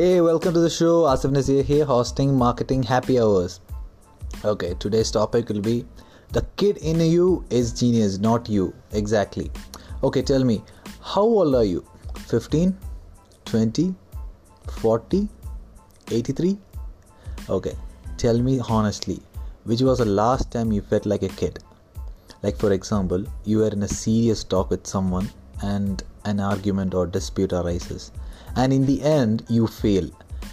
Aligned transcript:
Hey, 0.00 0.22
welcome 0.22 0.54
to 0.54 0.60
the 0.60 0.70
show. 0.70 0.92
Asif 1.08 1.30
Nazir 1.30 1.62
here, 1.62 1.84
hosting 1.84 2.34
Marketing 2.34 2.82
Happy 2.82 3.20
Hours. 3.20 3.60
Okay, 4.50 4.72
today's 4.84 5.10
topic 5.10 5.50
will 5.50 5.60
be 5.60 5.84
the 6.32 6.40
kid 6.56 6.78
in 6.78 7.00
you 7.00 7.44
is 7.50 7.74
genius, 7.80 8.16
not 8.18 8.48
you. 8.48 8.72
Exactly. 8.92 9.50
Okay, 10.02 10.22
tell 10.22 10.42
me, 10.42 10.62
how 11.02 11.20
old 11.20 11.54
are 11.54 11.64
you? 11.64 11.84
15, 12.28 12.74
20, 13.44 13.94
40, 14.78 15.28
83? 16.10 16.56
Okay, 17.50 17.76
tell 18.16 18.40
me 18.40 18.58
honestly, 18.70 19.20
which 19.64 19.82
was 19.82 19.98
the 19.98 20.06
last 20.06 20.50
time 20.50 20.72
you 20.72 20.80
felt 20.80 21.04
like 21.04 21.24
a 21.24 21.28
kid? 21.28 21.58
Like, 22.42 22.56
for 22.56 22.72
example, 22.72 23.22
you 23.44 23.58
were 23.58 23.68
in 23.68 23.82
a 23.82 23.88
serious 23.88 24.44
talk 24.44 24.70
with 24.70 24.86
someone 24.86 25.30
and 25.62 26.02
an 26.24 26.40
argument 26.40 26.94
or 26.94 27.06
dispute 27.06 27.52
arises, 27.52 28.12
and 28.56 28.72
in 28.72 28.86
the 28.86 29.02
end, 29.02 29.44
you 29.48 29.66
fail. 29.66 30.10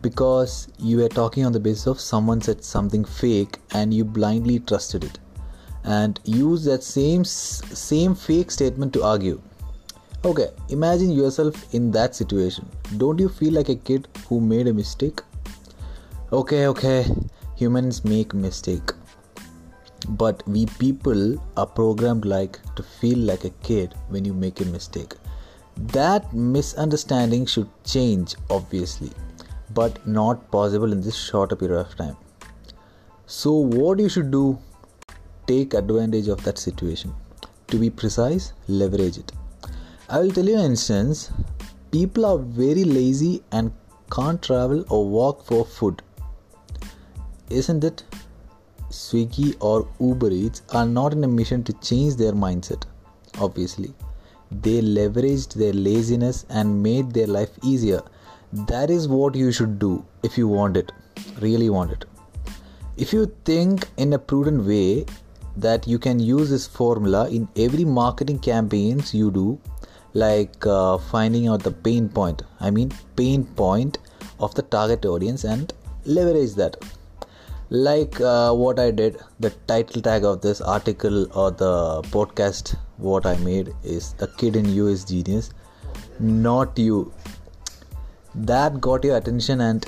Because 0.00 0.68
you 0.78 0.98
were 0.98 1.08
talking 1.08 1.44
on 1.44 1.52
the 1.52 1.58
basis 1.60 1.86
of 1.88 2.00
someone 2.00 2.40
said 2.40 2.62
something 2.62 3.04
fake 3.04 3.58
and 3.72 3.92
you 3.92 4.04
blindly 4.04 4.60
trusted 4.60 5.02
it. 5.02 5.18
And 5.82 6.20
use 6.24 6.64
that 6.66 6.84
same 6.84 7.24
same 7.24 8.14
fake 8.14 8.52
statement 8.52 8.92
to 8.92 9.02
argue. 9.02 9.40
Okay 10.24 10.50
imagine 10.68 11.10
yourself 11.10 11.74
in 11.74 11.90
that 11.92 12.14
situation. 12.14 12.68
Don't 12.96 13.18
you 13.18 13.28
feel 13.28 13.52
like 13.54 13.68
a 13.68 13.74
kid 13.74 14.06
who 14.28 14.40
made 14.40 14.68
a 14.68 14.72
mistake? 14.72 15.20
Okay 16.32 16.66
okay 16.68 17.04
humans 17.56 18.04
make 18.04 18.34
mistake 18.34 18.92
but 20.08 20.42
we 20.48 20.66
people 20.66 21.36
are 21.56 21.66
programmed 21.66 22.24
like 22.24 22.58
to 22.74 22.82
feel 22.82 23.18
like 23.18 23.44
a 23.44 23.50
kid 23.62 23.94
when 24.08 24.24
you 24.24 24.32
make 24.32 24.60
a 24.60 24.64
mistake. 24.64 25.14
That 25.76 26.32
misunderstanding 26.32 27.46
should 27.46 27.68
change 27.84 28.34
obviously 28.50 29.12
but 29.74 30.04
not 30.06 30.50
possible 30.50 30.92
in 30.92 31.00
this 31.00 31.16
shorter 31.16 31.56
period 31.56 31.78
of 31.78 31.96
time. 31.96 32.16
So 33.26 33.52
what 33.52 33.98
you 33.98 34.08
should 34.08 34.30
do 34.30 34.58
take 35.46 35.74
advantage 35.74 36.28
of 36.28 36.42
that 36.44 36.58
situation. 36.58 37.14
To 37.68 37.78
be 37.78 37.90
precise 37.90 38.52
leverage 38.66 39.18
it. 39.18 39.32
I 40.08 40.20
will 40.20 40.30
tell 40.30 40.46
you 40.46 40.58
an 40.58 40.64
instance. 40.64 41.30
People 41.90 42.24
are 42.24 42.38
very 42.38 42.84
lazy 42.84 43.42
and 43.52 43.72
can't 44.10 44.42
travel 44.42 44.84
or 44.88 45.06
walk 45.06 45.44
for 45.44 45.64
food. 45.64 46.02
Isn't 47.50 47.84
it 47.84 48.04
Swiggy 48.90 49.56
or 49.60 49.86
Uber 50.00 50.30
Eats 50.30 50.62
are 50.70 50.86
not 50.86 51.12
in 51.12 51.24
a 51.24 51.28
mission 51.28 51.62
to 51.64 51.72
change 51.74 52.16
their 52.16 52.32
mindset, 52.32 52.84
obviously. 53.38 53.94
They 54.50 54.80
leveraged 54.80 55.54
their 55.54 55.74
laziness 55.74 56.46
and 56.48 56.82
made 56.82 57.12
their 57.12 57.26
life 57.26 57.50
easier. 57.62 58.02
That 58.52 58.88
is 58.88 59.06
what 59.06 59.34
you 59.34 59.52
should 59.52 59.78
do 59.78 60.04
if 60.22 60.38
you 60.38 60.48
want 60.48 60.76
it, 60.76 60.90
really 61.40 61.68
want 61.68 61.92
it. 61.92 62.06
If 62.96 63.12
you 63.12 63.34
think 63.44 63.86
in 63.98 64.14
a 64.14 64.18
prudent 64.18 64.64
way 64.64 65.04
that 65.56 65.86
you 65.86 65.98
can 65.98 66.18
use 66.18 66.48
this 66.50 66.66
formula 66.66 67.28
in 67.28 67.48
every 67.56 67.84
marketing 67.84 68.38
campaigns 68.38 69.12
you 69.12 69.30
do, 69.30 69.60
like 70.14 70.66
uh, 70.66 70.96
finding 70.98 71.46
out 71.48 71.62
the 71.62 71.70
pain 71.70 72.08
point, 72.08 72.42
I 72.60 72.70
mean, 72.70 72.92
pain 73.16 73.44
point 73.44 73.98
of 74.40 74.54
the 74.54 74.62
target 74.62 75.04
audience 75.04 75.44
and 75.44 75.72
leverage 76.04 76.54
that 76.54 76.82
like 77.70 78.18
uh, 78.20 78.52
what 78.52 78.78
I 78.78 78.90
did, 78.90 79.18
the 79.40 79.50
title 79.66 80.00
tag 80.00 80.24
of 80.24 80.40
this 80.40 80.60
article 80.60 81.26
or 81.36 81.50
the 81.50 82.02
podcast, 82.10 82.76
what 82.96 83.26
I 83.26 83.36
made 83.38 83.74
is 83.84 84.14
The 84.14 84.28
Kid 84.38 84.56
in 84.56 84.64
You 84.64 84.86
is 84.88 85.04
Genius, 85.04 85.50
not 86.18 86.78
you. 86.78 87.12
That 88.34 88.80
got 88.80 89.04
your 89.04 89.16
attention 89.16 89.60
and 89.60 89.84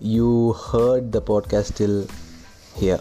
you 0.00 0.54
heard 0.54 1.12
the 1.12 1.22
podcast 1.22 1.76
till 1.76 2.06
here. 2.74 3.00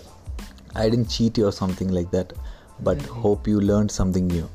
I 0.75 0.89
didn't 0.89 1.09
cheat 1.09 1.38
you 1.38 1.47
or 1.47 1.51
something 1.51 1.88
like 1.88 2.12
that, 2.12 2.34
but 2.81 2.97
mm-hmm. 3.00 3.22
hope 3.22 3.47
you 3.47 3.59
learned 3.59 3.89
something 3.91 4.28
new. 4.28 4.47